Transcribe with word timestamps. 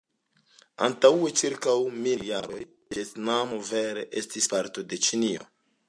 Antaŭ 0.87 1.11
ĉirkaŭ 1.41 1.75
mil 2.05 2.25
jaroj, 2.29 2.63
la 2.63 2.97
Vjetnamo 2.97 3.61
vere 3.71 4.09
estis 4.23 4.53
parto 4.57 4.87
de 4.93 5.05
Ĉinio. 5.09 5.49